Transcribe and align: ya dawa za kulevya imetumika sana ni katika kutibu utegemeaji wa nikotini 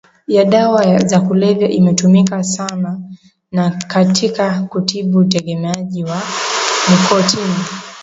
ya 0.27 0.45
dawa 0.45 0.99
za 0.99 1.19
kulevya 1.21 1.69
imetumika 1.69 2.43
sana 2.43 2.99
ni 3.51 3.71
katika 3.87 4.61
kutibu 4.61 5.19
utegemeaji 5.19 6.03
wa 6.03 6.21
nikotini 6.89 7.63